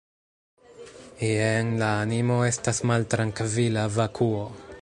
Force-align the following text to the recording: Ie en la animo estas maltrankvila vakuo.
Ie 1.27 1.35
en 1.59 1.69
la 1.83 1.91
animo 2.05 2.41
estas 2.49 2.83
maltrankvila 2.93 3.89
vakuo. 3.99 4.47